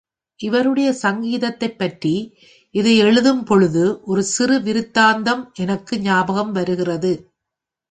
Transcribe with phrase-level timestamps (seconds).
[0.39, 2.13] இவருடைய சங்கீதத்தைப் பற்றி,
[2.73, 7.31] இதையெழுதும் பொழுது ஒரு சிறு விருத்தாந்தம் எனக்கு ஞாபகம் வருகிறது.